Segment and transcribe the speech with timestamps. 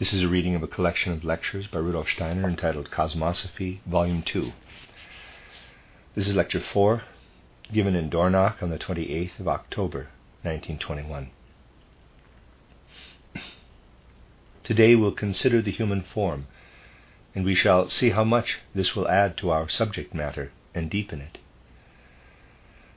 [0.00, 4.22] This is a reading of a collection of lectures by Rudolf Steiner entitled Cosmosophy, Volume
[4.22, 4.50] 2.
[6.14, 7.02] This is Lecture 4,
[7.70, 10.08] given in Dornach on the 28th of October,
[10.40, 11.28] 1921.
[14.64, 16.46] Today we'll consider the human form,
[17.34, 21.20] and we shall see how much this will add to our subject matter and deepen
[21.20, 21.36] it.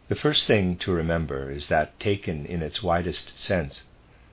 [0.07, 3.83] The first thing to remember is that, taken in its widest sense,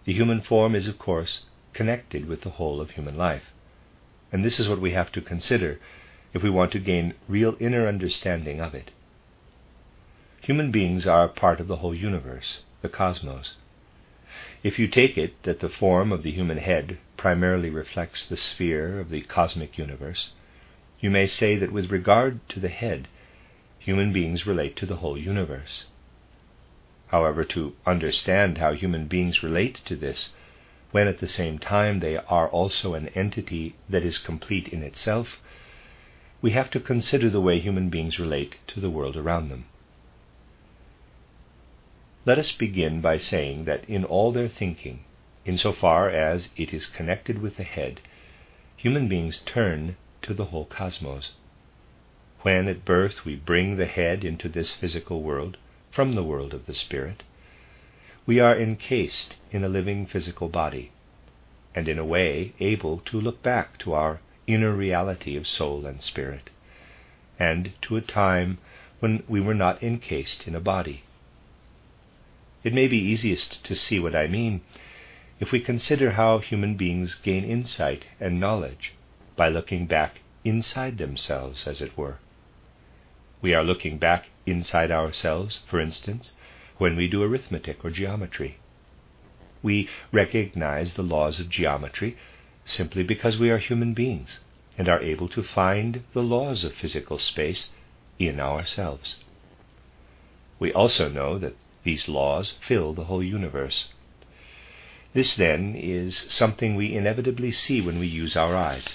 [0.05, 3.53] the human form is, of course, connected with the whole of human life.
[4.33, 5.79] And this is what we have to consider
[6.33, 8.91] if we want to gain real inner understanding of it.
[10.43, 13.57] Human beings are a part of the whole universe, the cosmos.
[14.63, 19.01] If you take it that the form of the human head primarily reflects the sphere
[19.01, 20.33] of the cosmic universe,
[21.01, 23.09] you may say that with regard to the head,
[23.79, 25.87] human beings relate to the whole universe.
[27.09, 30.31] However, to understand how human beings relate to this,
[30.93, 35.41] when at the same time they are also an entity that is complete in itself,
[36.43, 39.67] we have to consider the way human beings relate to the world around them.
[42.27, 45.05] Let us begin by saying that in all their thinking,
[45.45, 48.01] insofar as it is connected with the head,
[48.77, 51.33] human beings turn to the whole cosmos.
[52.43, 55.57] When at birth we bring the head into this physical world
[55.91, 57.23] from the world of the spirit,
[58.31, 60.93] we are encased in a living physical body,
[61.75, 66.01] and in a way able to look back to our inner reality of soul and
[66.01, 66.49] spirit,
[67.41, 68.57] and to a time
[69.01, 71.03] when we were not encased in a body.
[72.63, 74.61] It may be easiest to see what I mean
[75.41, 78.93] if we consider how human beings gain insight and knowledge
[79.35, 82.19] by looking back inside themselves, as it were.
[83.43, 86.31] We are looking back inside ourselves, for instance,
[86.81, 88.57] when we do arithmetic or geometry.
[89.63, 92.17] We recognize the laws of geometry
[92.65, 94.41] simply because we are human beings
[94.79, 97.71] and are able to find the laws of physical space
[98.19, 99.17] in ourselves.
[100.59, 101.55] We also know that
[101.85, 103.89] these laws fill the whole universe.
[105.13, 108.89] This, then, is something we inevitably see when we use our eyes.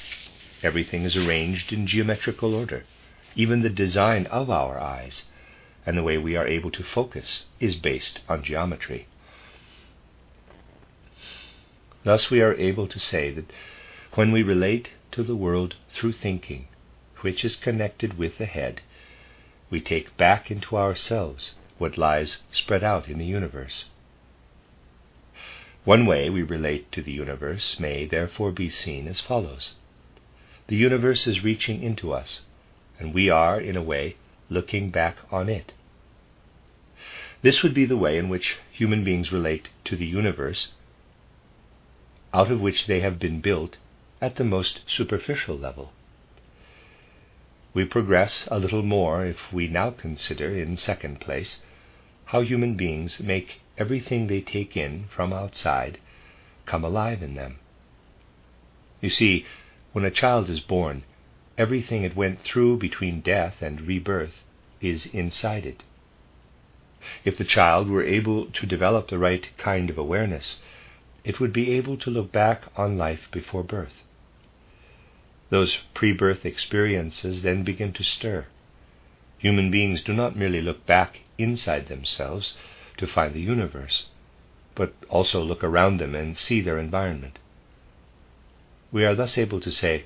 [0.63, 2.83] Everything is arranged in geometrical order,
[3.35, 5.25] even the design of our eyes
[5.85, 9.07] and the way we are able to focus is based on geometry.
[12.03, 13.51] Thus, we are able to say that
[14.13, 16.67] when we relate to the world through thinking,
[17.21, 18.81] which is connected with the head,
[19.69, 23.85] we take back into ourselves what lies spread out in the universe.
[25.83, 29.73] One way we relate to the universe may therefore be seen as follows
[30.67, 32.41] The universe is reaching into us,
[32.99, 34.15] and we are, in a way,
[34.49, 35.73] looking back on it.
[37.41, 40.69] This would be the way in which human beings relate to the universe,
[42.33, 43.77] out of which they have been built
[44.21, 45.91] at the most superficial level.
[47.73, 51.61] We progress a little more if we now consider, in second place,
[52.25, 55.99] how human beings make everything they take in from outside
[56.65, 57.59] come alive in them.
[59.01, 59.45] You see,
[59.93, 61.03] when a child is born,
[61.57, 64.43] everything it went through between death and rebirth
[64.81, 65.83] is inside it.
[67.23, 70.59] If the child were able to develop the right kind of awareness,
[71.23, 74.03] it would be able to look back on life before birth.
[75.49, 78.47] Those pre birth experiences then begin to stir.
[79.37, 82.57] Human beings do not merely look back inside themselves
[82.97, 84.07] to find the universe,
[84.73, 87.39] but also look around them and see their environment.
[88.91, 90.05] We are thus able to say,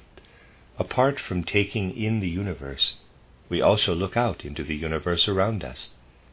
[0.80, 2.96] Apart from taking in the universe,
[3.50, 5.90] we also look out into the universe around us,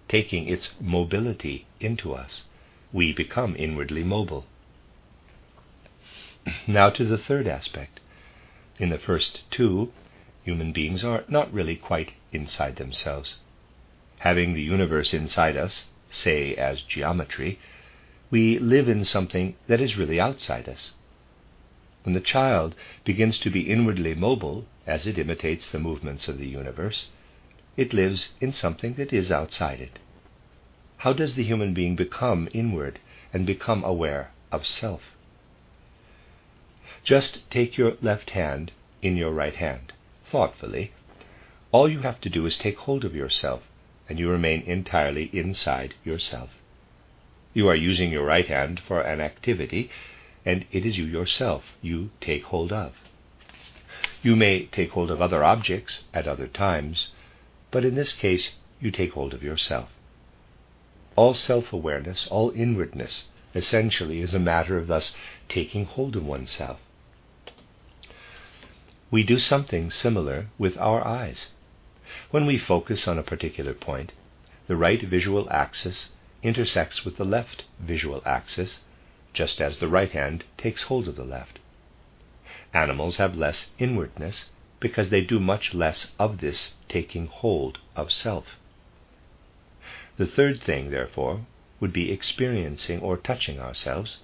[0.08, 2.44] taking its mobility into us.
[2.92, 4.46] We become inwardly mobile.
[6.68, 7.98] Now to the third aspect.
[8.78, 9.92] In the first two,
[10.44, 13.40] human beings are not really quite inside themselves.
[14.18, 17.58] Having the universe inside us, say as geometry,
[18.30, 20.92] we live in something that is really outside us.
[22.06, 26.46] When the child begins to be inwardly mobile, as it imitates the movements of the
[26.46, 27.08] universe,
[27.76, 29.98] it lives in something that is outside it.
[30.98, 33.00] How does the human being become inward
[33.34, 35.16] and become aware of self?
[37.02, 38.70] Just take your left hand
[39.02, 39.92] in your right hand,
[40.30, 40.92] thoughtfully,
[41.72, 43.64] all you have to do is take hold of yourself,
[44.08, 46.50] and you remain entirely inside yourself.
[47.52, 49.90] You are using your right hand for an activity,
[50.46, 52.92] and it is you yourself you take hold of.
[54.22, 57.08] You may take hold of other objects at other times,
[57.70, 59.90] but in this case you take hold of yourself.
[61.16, 65.16] All self awareness, all inwardness, essentially is a matter of thus
[65.48, 66.78] taking hold of oneself.
[69.10, 71.48] We do something similar with our eyes.
[72.30, 74.12] When we focus on a particular point,
[74.66, 76.10] the right visual axis
[76.42, 78.80] intersects with the left visual axis,
[79.36, 81.58] just as the right hand takes hold of the left.
[82.72, 84.46] Animals have less inwardness
[84.80, 88.56] because they do much less of this taking hold of self.
[90.16, 91.46] The third thing, therefore,
[91.80, 94.16] would be experiencing or touching ourselves.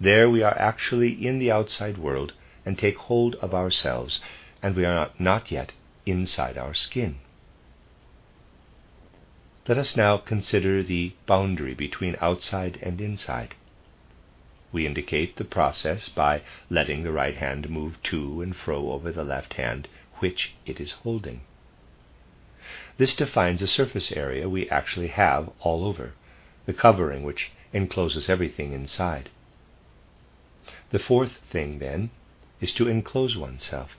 [0.00, 2.32] There we are actually in the outside world
[2.66, 4.20] and take hold of ourselves,
[4.60, 5.70] and we are not yet
[6.04, 7.18] inside our skin.
[9.68, 13.54] Let us now consider the boundary between outside and inside.
[14.72, 16.40] We indicate the process by
[16.70, 19.86] letting the right hand move to and fro over the left hand,
[20.20, 21.42] which it is holding.
[22.96, 26.14] This defines a surface area we actually have all over,
[26.66, 29.28] the covering which encloses everything inside.
[30.90, 32.10] The fourth thing, then,
[32.60, 33.96] is to enclose oneself.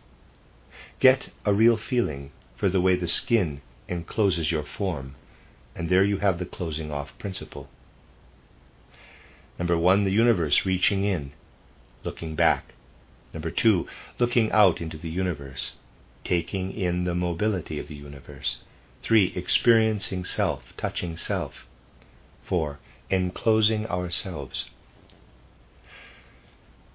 [0.99, 5.15] Get a real feeling for the way the skin encloses your form
[5.75, 7.67] and there you have the closing off principle.
[9.59, 11.31] Number one, the universe reaching in,
[12.03, 12.73] looking back.
[13.33, 13.87] Number two,
[14.19, 15.73] looking out into the universe,
[16.23, 18.57] taking in the mobility of the universe.
[19.01, 21.67] Three, experiencing self, touching self.
[22.43, 22.79] Four,
[23.09, 24.69] enclosing ourselves.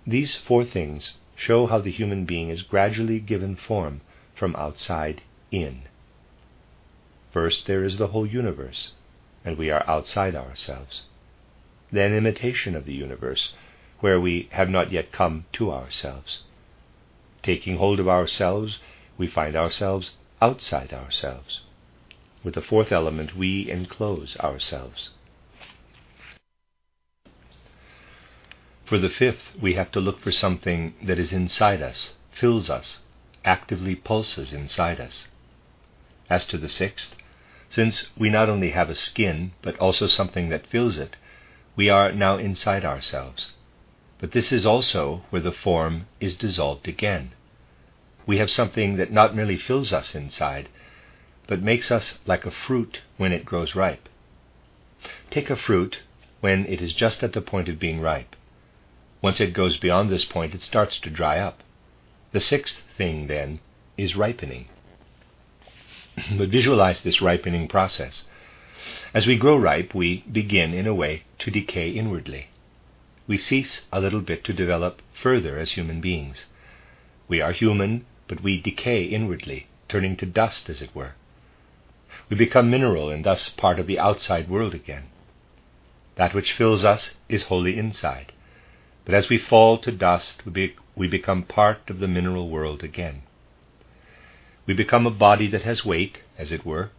[0.07, 4.01] These four things show how the human being is gradually given form
[4.35, 5.83] from outside in.
[7.31, 8.93] First, there is the whole universe,
[9.45, 11.03] and we are outside ourselves.
[11.91, 13.55] Then, imitation of the universe,
[14.01, 16.43] where we have not yet come to ourselves.
[17.43, 18.79] Taking hold of ourselves,
[19.17, 21.63] we find ourselves outside ourselves.
[22.45, 25.11] With the fourth element, we enclose ourselves.
[28.85, 33.01] For the fifth, we have to look for something that is inside us, fills us,
[33.45, 35.29] actively pulses inside us.
[36.31, 37.15] As to the sixth,
[37.69, 41.17] since we not only have a skin, but also something that fills it,
[41.79, 43.53] we are now inside ourselves.
[44.19, 47.31] But this is also where the form is dissolved again.
[48.27, 50.69] We have something that not merely fills us inside,
[51.47, 54.09] but makes us like a fruit when it grows ripe.
[55.31, 56.01] Take a fruit
[56.41, 58.35] when it is just at the point of being ripe.
[59.23, 61.63] Once it goes beyond this point, it starts to dry up.
[62.33, 63.61] The sixth thing, then,
[63.97, 64.67] is ripening.
[66.37, 68.28] but visualize this ripening process.
[69.15, 72.49] As we grow ripe, we begin, in a way, to decay inwardly.
[73.27, 76.47] We cease a little bit to develop further as human beings.
[77.29, 81.15] We are human, but we decay inwardly, turning to dust, as it were.
[82.31, 85.05] We become mineral and thus part of the outside world again.
[86.17, 88.33] That which fills us is wholly inside.
[89.05, 92.83] But as we fall to dust, we, be- we become part of the mineral world
[92.83, 93.23] again.
[94.67, 96.91] We become a body that has weight, as it were.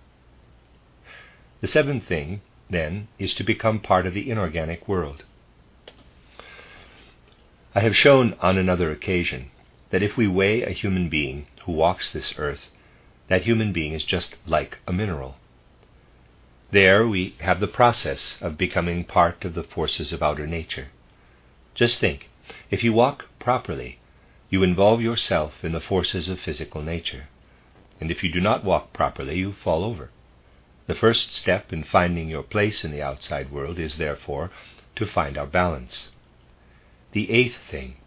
[1.62, 5.26] The seventh thing, then, is to become part of the inorganic world.
[7.76, 9.52] I have shown on another occasion
[9.92, 12.70] that if we weigh a human being who walks this earth,
[13.28, 15.36] that human being is just like a mineral.
[16.72, 20.90] There we have the process of becoming part of the forces of outer nature.
[21.76, 22.30] Just think,
[22.72, 24.00] if you walk properly,
[24.50, 27.28] you involve yourself in the forces of physical nature
[28.00, 30.10] and if you do not walk properly, you fall over.
[30.90, 34.50] The first step in finding your place in the outside world is, therefore,
[34.96, 36.10] to find our balance.
[37.12, 37.98] The eighth thing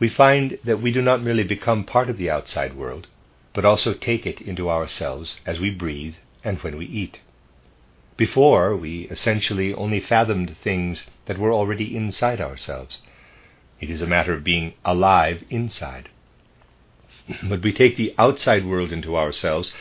[0.00, 3.06] we find that we do not merely become part of the outside world,
[3.54, 7.20] but also take it into ourselves as we breathe and when we eat.
[8.16, 13.02] Before, we essentially only fathomed things that were already inside ourselves.
[13.80, 16.08] It is a matter of being alive inside.
[17.44, 19.72] But we take the outside world into ourselves,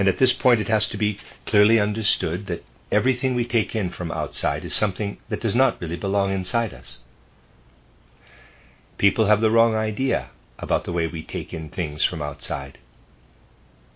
[0.00, 3.90] and at this point it has to be clearly understood that everything we take in
[3.90, 7.00] from outside is something that does not really belong inside us.
[8.96, 12.78] People have the wrong idea about the way we take in things from outside.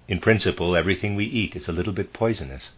[0.07, 2.73] In principle, everything we eat is a little bit poisonous.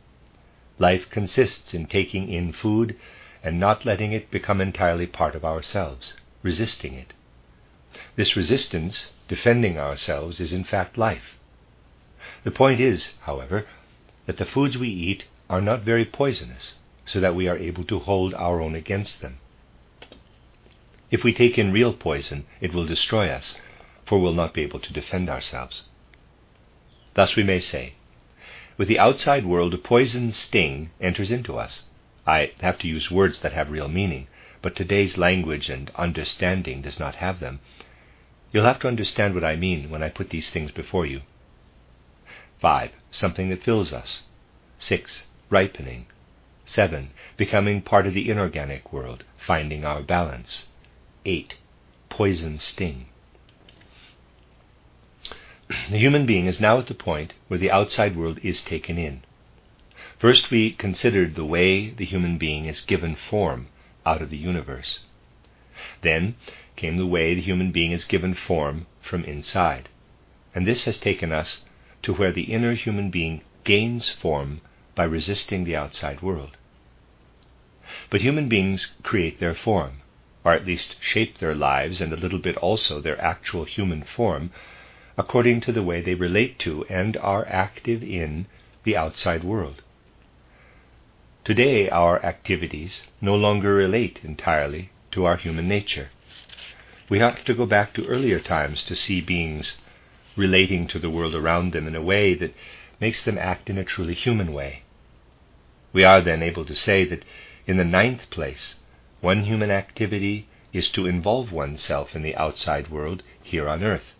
[0.79, 2.95] Life consists in taking in food
[3.43, 6.15] and not letting it become entirely part of ourselves,
[6.45, 7.13] resisting it.
[8.15, 11.37] This resistance defending ourselves is in fact life.
[12.45, 13.67] The point is, however,
[14.27, 18.01] that the foods we eat are not very poisonous, so that we are able to
[18.01, 19.39] hold our own against them.
[21.11, 23.57] If we take in real poison, it will destroy us,
[24.05, 25.85] for we'll not be able to defend ourselves.
[27.15, 27.95] Thus we may say,
[28.77, 31.85] with the outside world, a poison sting enters into us.
[32.27, 34.27] I have to use words that have real meaning,
[34.61, 37.61] but today's language and understanding does not have them.
[38.53, 41.23] You'll have to understand what I mean when I put these things before you.
[42.61, 42.91] 5.
[43.11, 44.23] Something that fills us.
[44.79, 45.25] 6.
[45.51, 46.07] Ripening.
[46.65, 47.11] 7.
[47.37, 50.67] Becoming part of the inorganic world, finding our balance.
[51.25, 51.55] 8.
[52.09, 53.07] Poison sting.
[55.91, 59.23] The human being is now at the point where the outside world is taken in.
[60.19, 63.69] First, we considered the way the human being is given form
[64.07, 65.01] out of the universe.
[66.03, 66.37] Then
[66.77, 69.89] came the way the human being is given form from inside.
[70.55, 71.65] And this has taken us
[72.03, 74.61] to where the inner human being gains form
[74.95, 76.57] by resisting the outside world.
[78.11, 80.03] But human beings create their form,
[80.45, 84.51] or at least shape their lives and a little bit also their actual human form,
[85.17, 88.47] according to the way they relate to and are active in
[88.85, 89.83] the outside world.
[91.45, 96.11] Today, our activities no longer relate entirely to our human nature.
[97.09, 99.79] We have to go back to earlier times to see beings
[100.37, 102.55] relating to the world around them in a way that
[103.01, 104.83] makes them act in a truly human way.
[105.93, 107.25] We are then able to say that,
[107.67, 108.77] in the ninth place,
[109.21, 114.13] one human activity is to involve oneself in the outside world here on earth,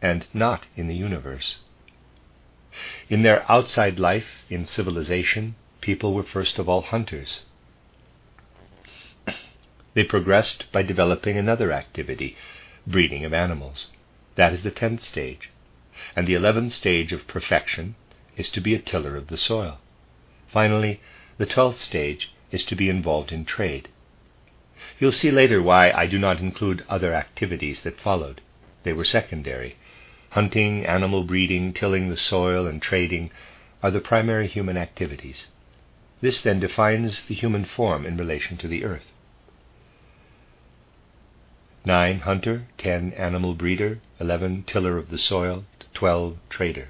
[0.00, 1.58] and not in the universe.
[3.08, 7.40] In their outside life, in civilization, people were first of all hunters.
[9.94, 12.36] They progressed by developing another activity,
[12.86, 13.88] breeding of animals.
[14.38, 15.50] That is the tenth stage.
[16.14, 17.96] And the eleventh stage of perfection
[18.36, 19.80] is to be a tiller of the soil.
[20.46, 21.00] Finally,
[21.38, 23.88] the twelfth stage is to be involved in trade.
[25.00, 28.40] You'll see later why I do not include other activities that followed.
[28.84, 29.76] They were secondary.
[30.30, 33.32] Hunting, animal breeding, tilling the soil, and trading
[33.82, 35.48] are the primary human activities.
[36.20, 39.10] This then defines the human form in relation to the earth.
[41.88, 42.20] 9.
[42.20, 43.14] Hunter, 10.
[43.14, 44.64] Animal breeder, 11.
[44.64, 45.64] Tiller of the soil,
[45.94, 46.36] 12.
[46.50, 46.88] Trader.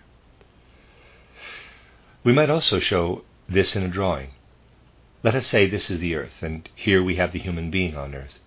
[2.25, 4.31] We might also show this in a drawing.
[5.23, 8.13] Let us say this is the earth, and here we have the human being on
[8.13, 8.41] earth.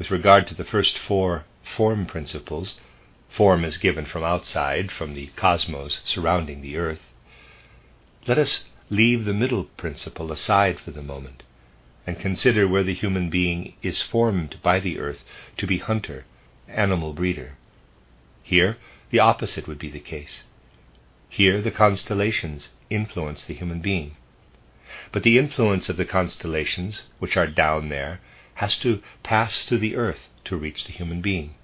[0.00, 1.44] With regard to the first four
[1.76, 2.80] form principles,
[3.28, 7.02] form is given from outside, from the cosmos surrounding the earth.
[8.26, 11.44] Let us leave the middle principle aside for the moment
[12.06, 15.24] and consider where the human being is formed by the earth
[15.56, 16.24] to be hunter,
[16.68, 17.56] animal breeder.
[18.42, 18.78] Here,
[19.10, 20.44] the opposite would be the case.
[21.28, 24.16] Here, the constellations influence the human being.
[25.10, 28.20] But the influence of the constellations, which are down there,
[28.54, 31.54] has to pass through the earth to reach the human being.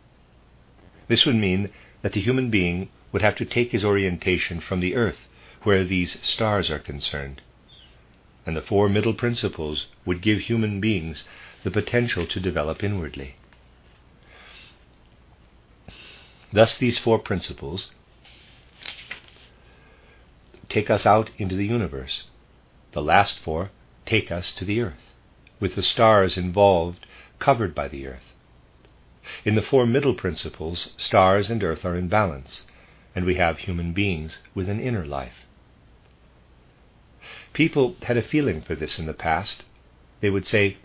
[1.08, 1.70] This would mean
[2.02, 5.28] that the human being would have to take his orientation from the earth
[5.62, 7.40] where these stars are concerned.
[8.44, 11.24] And the four middle principles would give human beings
[11.62, 13.36] the potential to develop inwardly.
[16.52, 17.90] Thus, these four principles
[20.68, 22.24] take us out into the universe.
[22.92, 23.70] The last four
[24.04, 25.12] take us to the earth,
[25.60, 27.06] with the stars involved,
[27.38, 28.34] covered by the earth.
[29.44, 32.66] In the four middle principles, stars and earth are in balance,
[33.14, 35.41] and we have human beings with an inner life.
[37.52, 39.64] People had a feeling for this in the past.
[40.20, 40.78] They would say,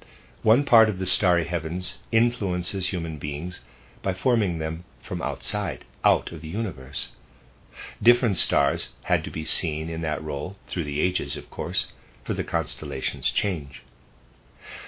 [0.43, 3.61] one part of the starry heavens influences human beings
[4.01, 7.09] by forming them from outside, out of the universe.
[8.03, 11.91] Different stars had to be seen in that role, through the ages, of course,
[12.25, 13.83] for the constellations change.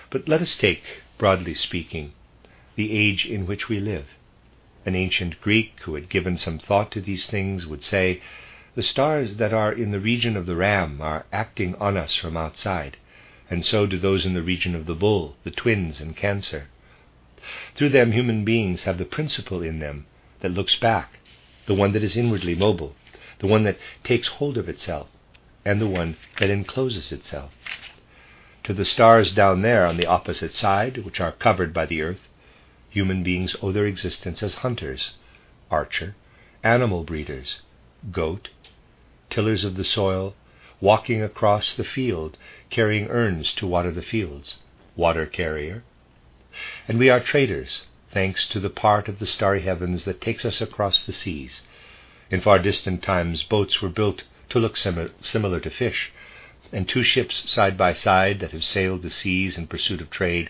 [0.09, 0.83] But let us take,
[1.17, 2.11] broadly speaking,
[2.75, 4.07] the age in which we live.
[4.85, 8.21] An ancient Greek who had given some thought to these things would say
[8.75, 12.37] the stars that are in the region of the ram are acting on us from
[12.37, 12.97] outside,
[13.49, 16.67] and so do those in the region of the bull, the twins, and Cancer.
[17.75, 20.05] Through them, human beings have the principle in them
[20.41, 21.19] that looks back,
[21.65, 22.95] the one that is inwardly mobile,
[23.39, 25.07] the one that takes hold of itself,
[25.65, 27.51] and the one that encloses itself.
[28.65, 32.27] To the stars down there on the opposite side, which are covered by the earth,
[32.89, 35.13] human beings owe their existence as hunters,
[35.71, 36.15] archer,
[36.63, 37.61] animal breeders,
[38.11, 38.49] goat,
[39.29, 40.35] tillers of the soil,
[40.81, 42.37] walking across the field,
[42.69, 44.57] carrying urns to water the fields,
[44.95, 45.83] water carrier.
[46.87, 50.61] And we are traders, thanks to the part of the starry heavens that takes us
[50.61, 51.61] across the seas,
[52.31, 56.11] In far distant times, boats were built to look sim- similar to fish,
[56.71, 60.49] and two ships side by side that have sailed the seas in pursuit of trade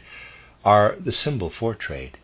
[0.66, 2.18] are the symbol for trade.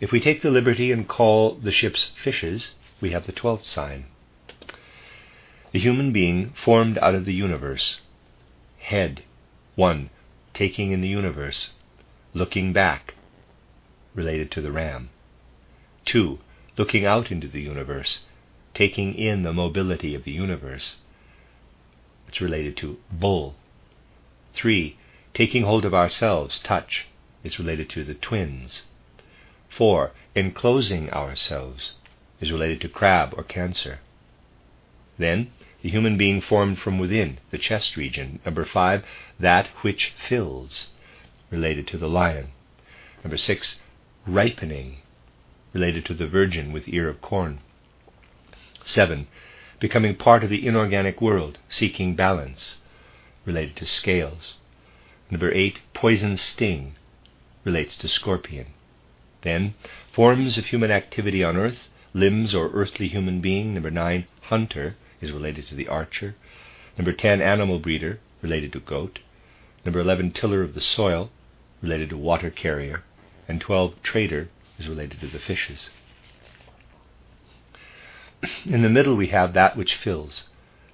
[0.00, 4.06] If we take the liberty and call the ships fishes, we have the twelfth sign.
[5.76, 8.00] The human being formed out of the universe.
[8.78, 9.24] Head,
[9.74, 10.08] one,
[10.54, 11.68] taking in the universe,
[12.32, 13.12] looking back,
[14.14, 15.10] related to the ram.
[16.06, 16.38] Two,
[16.78, 18.20] looking out into the universe,
[18.72, 20.96] taking in the mobility of the universe.
[22.26, 23.56] It's related to bull.
[24.54, 24.96] Three,
[25.34, 27.06] taking hold of ourselves, touch,
[27.44, 28.84] is related to the twins.
[29.68, 31.92] Four, enclosing ourselves
[32.40, 33.98] is related to crab or cancer.
[35.18, 35.50] Then,
[35.82, 38.40] the human being formed from within, the chest region.
[38.44, 39.04] Number five,
[39.38, 40.88] that which fills,
[41.50, 42.48] related to the lion.
[43.22, 43.76] Number six,
[44.26, 44.98] ripening,
[45.72, 47.60] related to the virgin with ear of corn.
[48.84, 49.26] Seven,
[49.80, 52.78] becoming part of the inorganic world, seeking balance,
[53.44, 54.54] related to scales.
[55.30, 56.94] Number eight, poison sting,
[57.64, 58.66] relates to scorpion.
[59.42, 59.74] Then,
[60.12, 63.74] forms of human activity on earth, limbs or earthly human being.
[63.74, 66.36] Number nine, hunter, is related to the archer.
[66.96, 69.18] Number ten, animal breeder, related to goat.
[69.84, 71.30] Number eleven, tiller of the soil,
[71.82, 73.02] related to water carrier.
[73.48, 75.90] And twelve, trader, is related to the fishes.
[78.64, 80.44] In the middle, we have that which fills,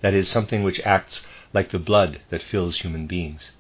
[0.01, 3.53] that is, something which acts like the blood that fills human beings.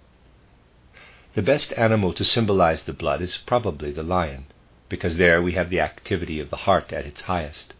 [1.34, 4.46] The best animal to symbolize the blood is probably the lion,
[4.88, 7.74] because there we have the activity of the heart at its highest.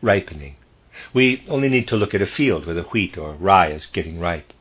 [0.00, 0.56] Ripening.
[1.12, 4.18] We only need to look at a field where the wheat or rye is getting
[4.18, 4.52] ripe.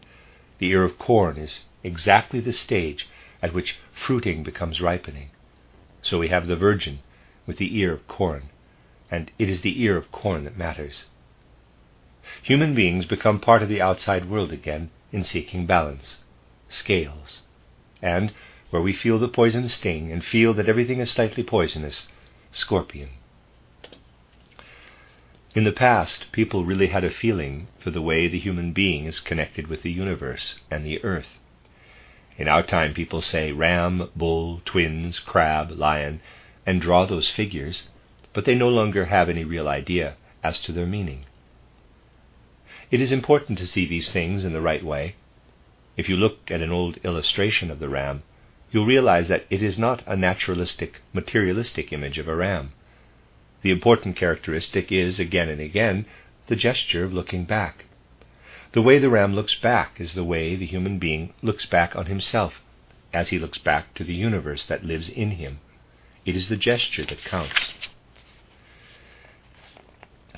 [0.60, 3.08] The ear of corn is exactly the stage
[3.42, 5.30] at which fruiting becomes ripening.
[6.02, 7.00] So we have the virgin
[7.46, 8.50] with the ear of corn
[9.10, 11.06] and it is the ear of corn that matters.
[12.44, 16.18] Human beings become part of the outside world again in seeking balance,
[16.70, 17.42] scales,
[18.02, 18.32] and
[18.70, 22.08] where we feel the poison sting and feel that everything is slightly poisonous,
[22.52, 23.10] scorpion.
[25.54, 29.20] In the past, people really had a feeling for the way the human being is
[29.20, 31.40] connected with the universe and the earth.
[32.38, 36.22] In our time, people say ram, bull, twins, crab, lion,
[36.66, 37.88] and draw those figures
[38.34, 41.26] but they no longer have any real idea as to their meaning.
[42.90, 45.16] It is important to see these things in the right way.
[45.98, 48.24] If you look at an old illustration of the ram,
[48.72, 52.72] you'll realize that it is not a naturalistic, materialistic image of a ram.
[53.62, 56.06] The important characteristic is, again and again,
[56.48, 57.86] the gesture of looking back.
[58.74, 62.08] The way the ram looks back is the way the human being looks back on
[62.08, 62.62] himself,
[63.14, 65.60] as he looks back to the universe that lives in him.
[66.26, 67.72] It is the gesture that counts.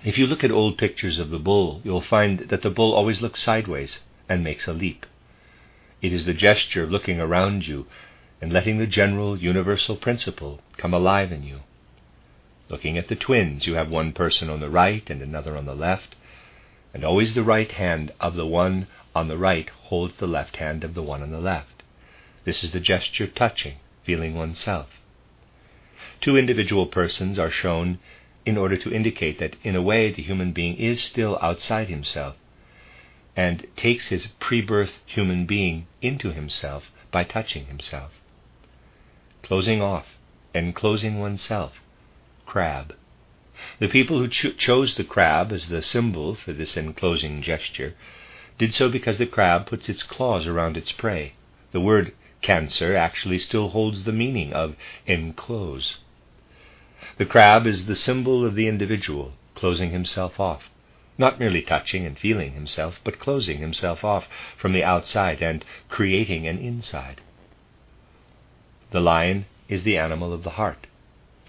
[0.03, 3.21] If you look at old pictures of the bull, you'll find that the bull always
[3.21, 5.05] looks sideways and makes a leap.
[6.01, 7.85] It is the gesture of looking around you
[8.41, 11.61] and letting the general universal principle come alive in you.
[12.69, 15.75] Looking at the twins, you have one person on the right and another on the
[15.75, 16.15] left,
[16.93, 20.83] and always the right hand of the one on the right holds the left hand
[20.83, 21.83] of the one on the left.
[22.45, 24.87] This is the gesture touching, feeling oneself.
[26.21, 27.99] Two individual persons are shown
[28.45, 32.35] in order to indicate that, in a way, the human being is still outside himself
[33.35, 38.11] and takes his pre birth human being into himself by touching himself.
[39.41, 40.17] Closing off
[40.53, 41.73] and closing oneself.
[42.45, 42.95] Crab.
[43.79, 47.95] The people who cho- chose the crab as the symbol for this enclosing gesture
[48.57, 51.33] did so because the crab puts its claws around its prey.
[51.71, 54.75] The word cancer actually still holds the meaning of
[55.07, 55.97] enclose.
[57.17, 60.69] The crab is the symbol of the individual closing himself off,
[61.17, 64.27] not merely touching and feeling himself, but closing himself off
[64.57, 67.21] from the outside and creating an inside.
[68.91, 70.87] The lion is the animal of the heart,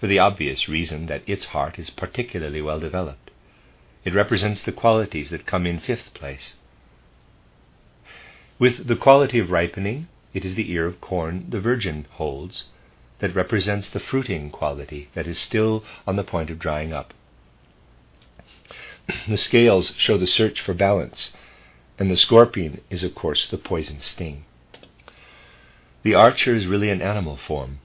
[0.05, 3.31] for the obvious reason that its heart is particularly well developed.
[4.03, 6.53] It represents the qualities that come in fifth place.
[8.59, 12.65] With the quality of ripening, it is the ear of corn the virgin holds,
[13.17, 17.11] that represents the fruiting quality that is still on the point of drying up.
[19.27, 21.31] the scales show the search for balance,
[21.97, 24.45] and the scorpion is, of course, the poison sting.
[26.03, 27.79] The archer is really an animal form,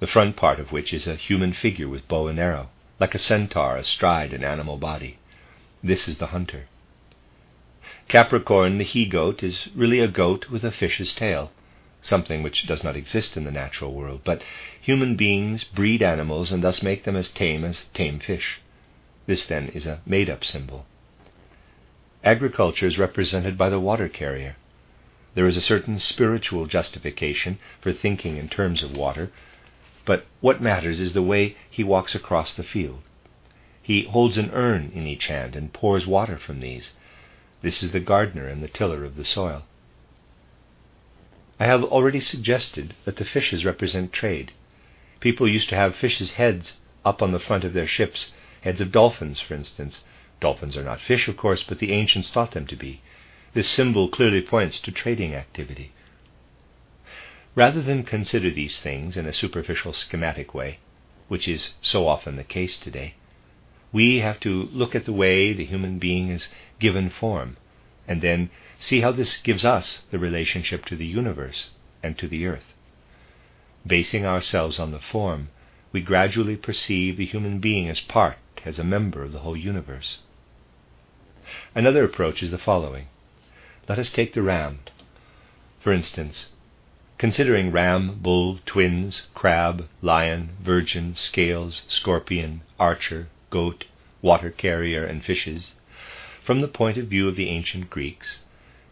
[0.00, 3.18] the front part of which is a human figure with bow and arrow, like a
[3.18, 5.18] centaur astride an animal body.
[5.82, 6.66] This is the hunter.
[8.08, 11.52] Capricorn, the he goat, is really a goat with a fish's tail,
[12.02, 14.42] something which does not exist in the natural world, but
[14.80, 18.60] human beings breed animals and thus make them as tame as tame fish.
[19.26, 20.86] This then is a made up symbol.
[22.24, 24.56] Agriculture is represented by the water carrier.
[25.34, 29.30] There is a certain spiritual justification for thinking in terms of water,
[30.10, 33.00] but what matters is the way he walks across the field.
[33.80, 36.94] He holds an urn in each hand and pours water from these.
[37.62, 39.62] This is the gardener and the tiller of the soil.
[41.60, 44.50] I have already suggested that the fishes represent trade.
[45.20, 48.90] People used to have fishes' heads up on the front of their ships, heads of
[48.90, 50.02] dolphins, for instance.
[50.40, 53.00] Dolphins are not fish, of course, but the ancients thought them to be.
[53.54, 55.92] This symbol clearly points to trading activity.
[57.54, 60.78] Rather than consider these things in a superficial schematic way,
[61.28, 63.14] which is so often the case today,
[63.92, 67.56] we have to look at the way the human being is given form,
[68.06, 71.70] and then see how this gives us the relationship to the universe
[72.02, 72.74] and to the earth.
[73.86, 75.48] Basing ourselves on the form,
[75.92, 80.18] we gradually perceive the human being as part, as a member of the whole universe.
[81.74, 83.06] Another approach is the following.
[83.88, 84.80] Let us take the ram.
[85.80, 86.50] For instance,
[87.20, 93.84] considering ram, bull, twins, crab, lion, virgin, scales, scorpion, archer, goat,
[94.22, 95.74] water carrier, and fishes,
[96.42, 98.44] from the point of view of the ancient Greeks,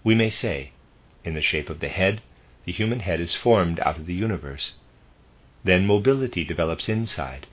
[0.04, 0.70] we may say,
[1.24, 2.20] in the shape of the head,
[2.66, 4.74] the human head is formed out of the universe.
[5.64, 7.46] Then mobility develops inside,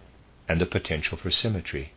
[0.45, 1.93] and the potential for symmetry.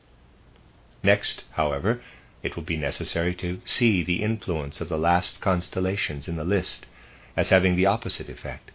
[1.02, 2.00] Next, however,
[2.44, 6.86] it will be necessary to see the influence of the last constellations in the list
[7.38, 8.72] as having the opposite effect.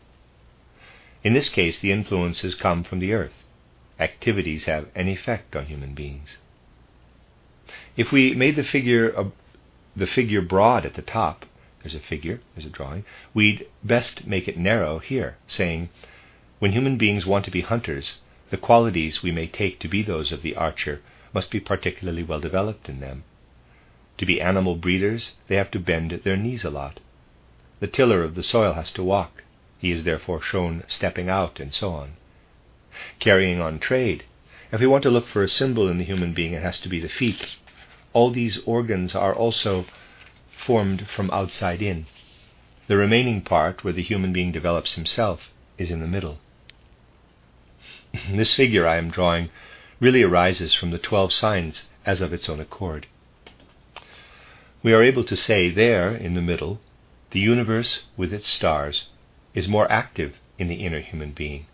[1.21, 3.43] In this case, the influences come from the earth.
[3.99, 6.37] Activities have an effect on human beings.
[7.97, 9.25] If we made the figure uh,
[9.97, 11.45] the figure broad at the top,
[11.81, 15.89] there's a figure, there's a drawing, we'd best make it narrow here, saying,
[16.59, 20.31] when human beings want to be hunters, the qualities we may take to be those
[20.31, 21.01] of the archer
[21.33, 23.25] must be particularly well developed in them.
[24.19, 27.01] To be animal breeders, they have to bend their knees a lot.
[27.83, 29.43] The tiller of the soil has to walk.
[29.77, 32.13] He is therefore shown stepping out, and so on.
[33.19, 34.23] Carrying on trade,
[34.71, 36.87] if we want to look for a symbol in the human being, it has to
[36.87, 37.57] be the feet.
[38.13, 39.85] All these organs are also
[40.65, 42.05] formed from outside in.
[42.87, 46.39] The remaining part, where the human being develops himself, is in the middle.
[48.31, 49.49] this figure I am drawing
[49.99, 53.07] really arises from the twelve signs as of its own accord.
[54.81, 56.79] We are able to say there, in the middle,
[57.33, 59.05] the universe with its stars
[59.55, 61.65] is more active in the inner human being.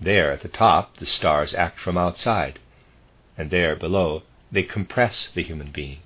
[0.00, 2.58] There, at the top, the stars act from outside,
[3.36, 5.98] and there, below, they compress the human being.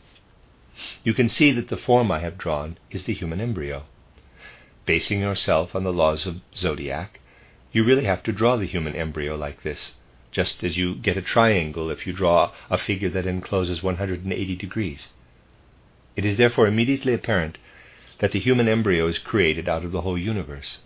[1.02, 3.84] You can see that the form I have drawn is the human embryo.
[4.84, 7.20] Basing yourself on the laws of zodiac,
[7.72, 9.92] you really have to draw the human embryo like this,
[10.32, 15.08] just as you get a triangle if you draw a figure that encloses 180 degrees.
[16.14, 17.56] It is therefore immediately apparent
[18.22, 20.78] that the human embryo is created out of the whole universe.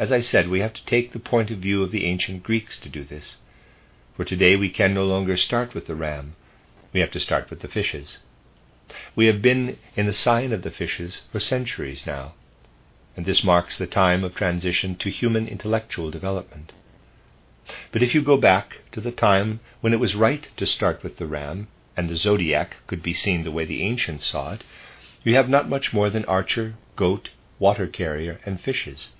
[0.00, 2.80] As I said, we have to take the point of view of the ancient Greeks
[2.80, 3.36] to do this.
[4.16, 6.34] For today we can no longer start with the ram,
[6.92, 8.18] we have to start with the fishes.
[9.14, 12.34] We have been in the sign of the fishes for centuries now,
[13.16, 16.72] and this marks the time of transition to human intellectual development.
[17.92, 21.18] But if you go back to the time when it was right to start with
[21.18, 24.64] the ram, and the zodiac could be seen the way the ancients saw it,
[25.24, 29.10] you have not much more than archer, goat, water carrier, and fishes,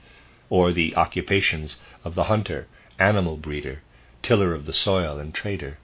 [0.50, 2.66] or the occupations of the hunter,
[2.98, 3.82] animal breeder,
[4.22, 5.78] tiller of the soil, and trader.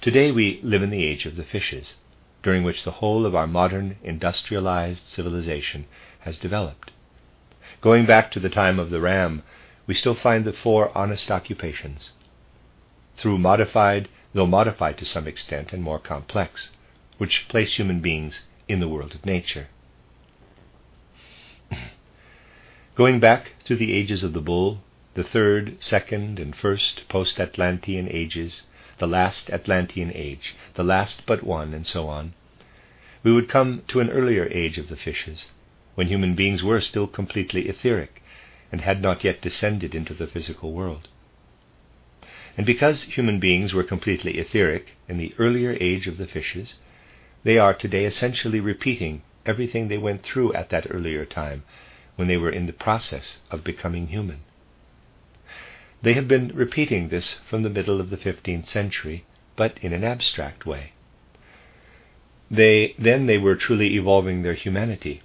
[0.00, 1.94] Today we live in the age of the fishes,
[2.42, 5.86] during which the whole of our modern industrialized civilization
[6.20, 6.90] has developed.
[7.80, 9.42] Going back to the time of the ram,
[9.86, 12.10] we still find the four honest occupations.
[13.16, 16.70] Through modified, though modified to some extent and more complex,
[17.18, 19.68] which place human beings in the world of nature.
[22.94, 24.82] Going back through the ages of the bull,
[25.14, 28.62] the third, second, and first post Atlantean ages,
[28.98, 32.32] the last Atlantean age, the last but one, and so on,
[33.24, 35.50] we would come to an earlier age of the fishes,
[35.94, 38.22] when human beings were still completely etheric
[38.70, 41.08] and had not yet descended into the physical world.
[42.56, 46.76] And because human beings were completely etheric in the earlier age of the fishes,
[47.42, 51.62] they are today essentially repeating everything they went through at that earlier time
[52.16, 54.40] when they were in the process of becoming human.
[56.02, 59.24] They have been repeating this from the middle of the 15th century,
[59.56, 60.92] but in an abstract way.
[62.50, 65.22] They, then they were truly evolving their humanity.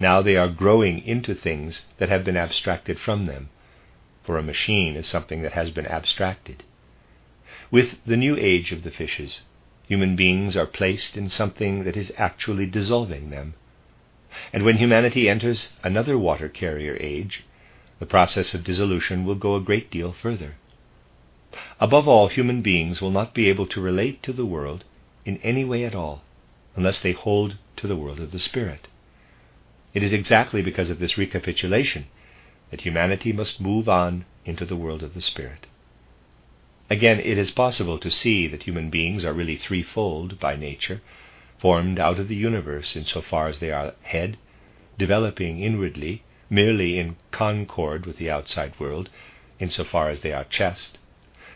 [0.00, 3.48] Now they are growing into things that have been abstracted from them,
[4.22, 6.64] for a machine is something that has been abstracted.
[7.70, 9.42] With the new age of the fishes,
[9.88, 13.54] human beings are placed in something that is actually dissolving them.
[14.52, 17.44] And when humanity enters another water carrier age,
[17.98, 20.56] the process of dissolution will go a great deal further.
[21.80, 24.84] Above all, human beings will not be able to relate to the world
[25.24, 26.22] in any way at all
[26.76, 28.88] unless they hold to the world of the Spirit.
[29.94, 32.06] It is exactly because of this recapitulation
[32.70, 35.66] that humanity must move on into the world of the Spirit.
[36.90, 41.02] Again, it is possible to see that human beings are really threefold by nature,
[41.58, 44.38] formed out of the universe in so far as they are head,
[44.96, 49.10] developing inwardly, merely in concord with the outside world,
[49.58, 50.96] in so far as they are chest,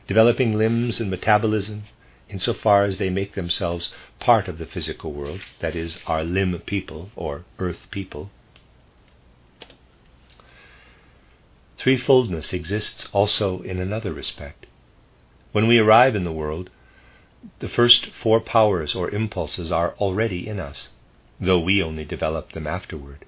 [0.06, 1.84] developing limbs and metabolism,
[2.28, 3.90] in so far as they make themselves
[4.20, 8.30] part of the physical world, that is, our limb people or earth people.
[11.78, 14.66] Threefoldness exists also in another respect.
[15.52, 16.70] When we arrive in the world,
[17.58, 20.88] the first four powers or impulses are already in us,
[21.38, 23.24] though we only develop them afterward.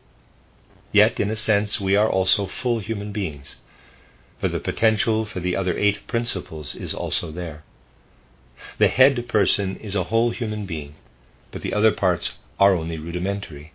[0.90, 3.56] Yet, in a sense, we are also full human beings,
[4.40, 7.62] for the potential for the other eight principles is also there.
[8.78, 10.94] The head person is a whole human being,
[11.50, 13.72] but the other parts are only rudimentary.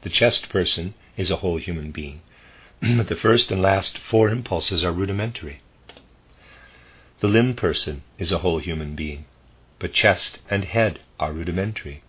[0.00, 2.22] The chest person is a whole human being,
[2.80, 5.60] but the first and last four impulses are rudimentary.
[7.22, 9.26] The limb person is a whole human being,
[9.78, 12.02] but chest and head are rudimentary.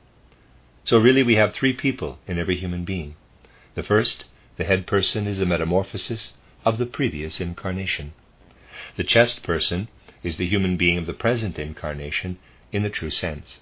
[0.86, 3.14] So, really, we have three people in every human being
[3.76, 4.24] the first,
[4.58, 6.34] the head person, is a metamorphosis
[6.66, 8.14] of the previous incarnation.
[8.96, 9.88] The chest person
[10.24, 12.40] is the human being of the present incarnation
[12.72, 13.60] in the true sense.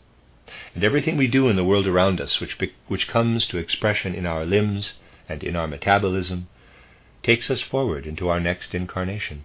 [0.74, 4.16] And everything we do in the world around us, which, be, which comes to expression
[4.16, 4.94] in our limbs
[5.28, 6.48] and in our metabolism,
[7.24, 9.44] takes us forward into our next incarnation.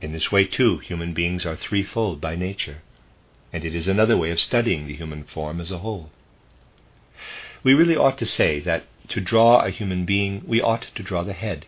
[0.00, 2.78] In this way, too, human beings are threefold by nature,
[3.52, 6.10] and it is another way of studying the human form as a whole.
[7.62, 11.22] We really ought to say that to draw a human being, we ought to draw
[11.22, 11.66] the head.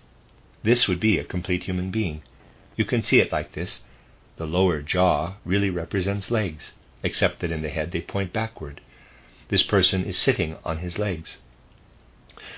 [0.63, 2.23] This would be a complete human being.
[2.77, 3.81] You can see it like this.
[4.37, 8.81] The lower jaw really represents legs, except that in the head they point backward.
[9.49, 11.37] This person is sitting on his legs.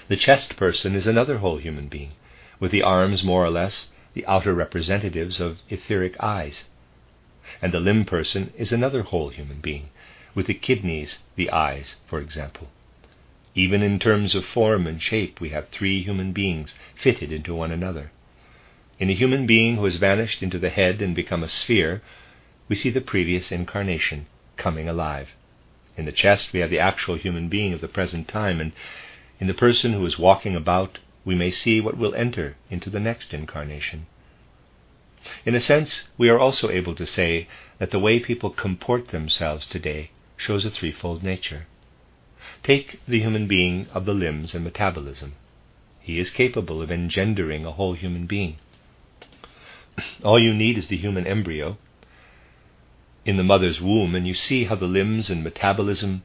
[0.06, 2.12] The chest person is another whole human being,
[2.60, 6.64] with the arms more or less the outer representatives of etheric eyes.
[7.60, 9.90] And the limb person is another whole human being,
[10.34, 12.68] with the kidneys the eyes, for example.
[13.54, 17.70] Even in terms of form and shape, we have three human beings fitted into one
[17.70, 18.10] another.
[18.98, 22.02] In a human being who has vanished into the head and become a sphere,
[22.68, 25.30] we see the previous incarnation coming alive.
[25.96, 28.72] In the chest, we have the actual human being of the present time, and
[29.38, 33.00] in the person who is walking about, we may see what will enter into the
[33.00, 34.06] next incarnation.
[35.46, 39.66] In a sense, we are also able to say that the way people comport themselves
[39.66, 41.66] today shows a threefold nature.
[42.62, 45.34] Take the human being of the limbs and metabolism.
[46.00, 48.56] He is capable of engendering a whole human being.
[50.22, 51.78] All you need is the human embryo
[53.24, 56.22] in the mother's womb, and you see how the limbs and metabolism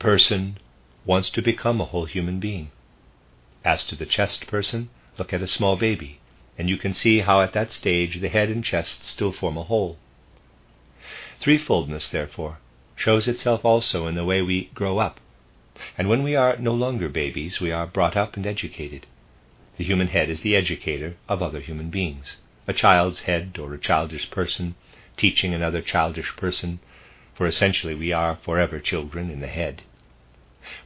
[0.00, 0.58] person
[1.04, 2.70] wants to become a whole human being.
[3.66, 6.20] As to the chest person, look at a small baby,
[6.56, 9.64] and you can see how at that stage the head and chest still form a
[9.64, 9.98] whole.
[11.40, 12.58] Threefoldness, therefore,
[12.94, 15.18] shows itself also in the way we grow up.
[15.98, 19.04] And when we are no longer babies, we are brought up and educated.
[19.78, 22.36] The human head is the educator of other human beings.
[22.68, 24.76] A child's head or a childish person
[25.16, 26.78] teaching another childish person,
[27.34, 29.82] for essentially we are forever children in the head.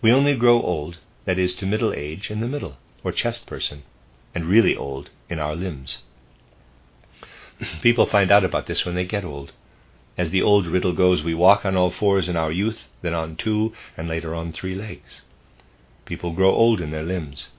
[0.01, 0.97] We only grow old,
[1.31, 3.85] that is, to middle age in the middle, or chest person,
[4.35, 5.99] and really old in our limbs.
[7.83, 9.53] People find out about this when they get old.
[10.19, 13.37] As the old riddle goes, we walk on all fours in our youth, then on
[13.37, 15.23] two, and later on three legs.
[16.05, 17.51] People grow old in their limbs.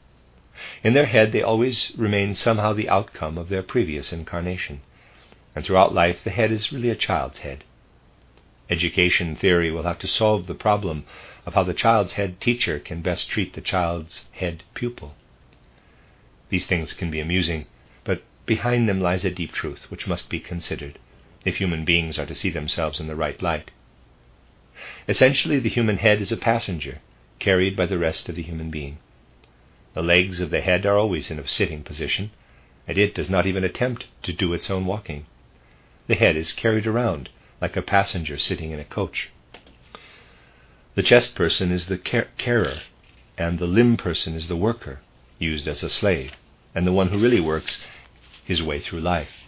[0.84, 4.82] In their head, they always remain somehow the outcome of their previous incarnation.
[5.56, 7.64] And throughout life, the head is really a child's head.
[8.72, 11.04] Education theory will have to solve the problem
[11.46, 15.14] of how the child's head teacher can best treat the child's head pupil.
[16.48, 17.66] These things can be amusing,
[18.06, 21.00] but behind them lies a deep truth which must be considered
[21.44, 23.72] if human beings are to see themselves in the right light.
[25.06, 27.00] Essentially, the human head is a passenger
[27.40, 29.00] carried by the rest of the human being.
[29.96, 32.32] The legs of the head are always in a sitting position,
[32.88, 35.26] and it does not even attempt to do its own walking.
[36.08, 37.28] The head is carried around
[37.62, 39.32] like a passenger sitting in a coach.
[40.96, 42.82] The chest person is the carer,
[43.38, 45.00] and the limb person is the worker,
[45.40, 46.34] used as a slave,
[46.76, 47.80] and the one who really works
[48.44, 49.48] his way through life.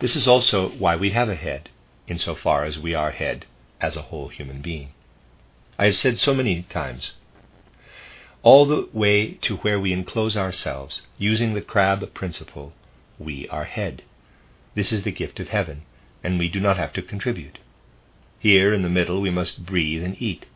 [0.00, 1.70] This is also why we have a head,
[2.08, 3.46] insofar as we are head
[3.80, 4.90] as a whole human being.
[5.78, 7.14] I have said so many times
[8.42, 12.72] all the way to where we enclose ourselves, using the crab principle,
[13.18, 14.02] we are head.
[14.74, 15.82] This is the gift of heaven,
[16.22, 17.58] and we do not have to contribute.
[18.38, 20.46] Here in the middle we must breathe and eat.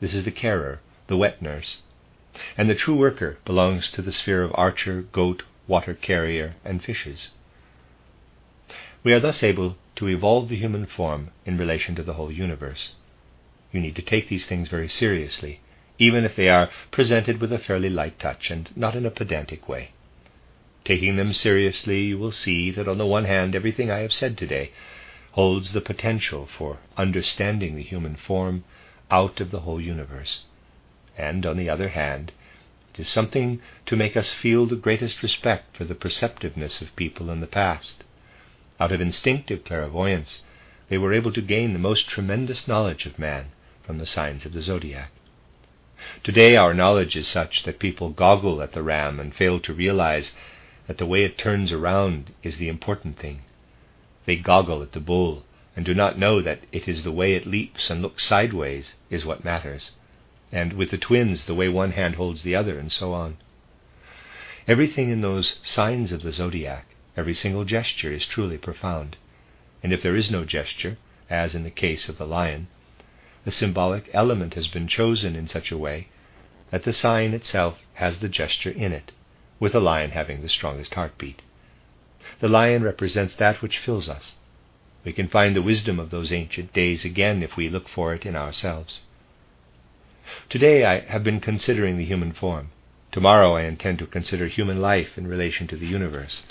[0.00, 1.78] This is the carer, the wet nurse.
[2.56, 7.30] And the true worker belongs to the sphere of archer, goat, water carrier, and fishes.
[9.02, 12.94] We are thus able to evolve the human form in relation to the whole universe.
[13.72, 15.60] You need to take these things very seriously
[16.00, 19.68] even if they are presented with a fairly light touch and not in a pedantic
[19.68, 19.90] way.
[20.82, 24.36] Taking them seriously, you will see that on the one hand, everything I have said
[24.36, 24.72] today
[25.32, 28.64] holds the potential for understanding the human form
[29.10, 30.40] out of the whole universe.
[31.16, 32.32] And on the other hand,
[32.92, 37.30] it is something to make us feel the greatest respect for the perceptiveness of people
[37.30, 38.02] in the past.
[38.80, 40.42] Out of instinctive clairvoyance,
[40.88, 43.46] they were able to gain the most tremendous knowledge of man
[43.82, 45.12] from the signs of the zodiac.
[46.24, 50.34] Today, our knowledge is such that people goggle at the ram and fail to realize
[50.86, 53.42] that the way it turns around is the important thing.
[54.26, 55.44] They goggle at the bull
[55.76, 59.24] and do not know that it is the way it leaps and looks sideways is
[59.24, 59.92] what matters,
[60.52, 63.38] and with the twins, the way one hand holds the other, and so on.
[64.68, 69.16] Everything in those signs of the zodiac, every single gesture, is truly profound.
[69.82, 70.98] And if there is no gesture,
[71.30, 72.66] as in the case of the lion,
[73.44, 76.08] the symbolic element has been chosen in such a way
[76.70, 79.12] that the sign itself has the gesture in it,
[79.58, 81.40] with the lion having the strongest heartbeat.
[82.40, 84.36] The lion represents that which fills us.
[85.04, 88.26] We can find the wisdom of those ancient days again if we look for it
[88.26, 89.00] in ourselves.
[90.48, 92.70] Today I have been considering the human form.
[93.12, 96.42] Tomorrow I intend to consider human life in relation to the universe.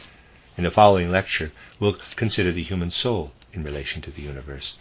[0.57, 4.75] In the following lecture, we'll consider the human soul in relation to the universe.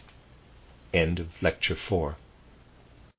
[0.92, 2.16] End of Lecture 4.